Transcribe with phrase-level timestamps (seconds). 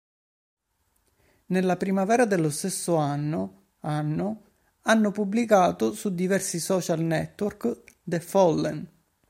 [1.49, 4.45] Nella primavera dello stesso anno anno
[4.81, 8.89] hanno pubblicato su diversi social network "The Fallen".